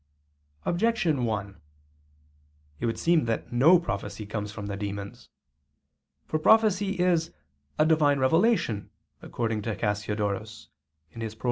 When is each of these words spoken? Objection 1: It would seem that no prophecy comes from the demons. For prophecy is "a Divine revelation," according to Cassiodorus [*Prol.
Objection 0.65 1.25
1: 1.25 1.61
It 2.79 2.87
would 2.87 2.97
seem 2.97 3.25
that 3.25 3.53
no 3.53 3.77
prophecy 3.77 4.25
comes 4.25 4.51
from 4.51 4.65
the 4.65 4.75
demons. 4.75 5.29
For 6.25 6.39
prophecy 6.39 6.97
is 6.99 7.29
"a 7.77 7.85
Divine 7.85 8.17
revelation," 8.17 8.89
according 9.21 9.61
to 9.61 9.75
Cassiodorus 9.75 10.69
[*Prol. 11.15 11.29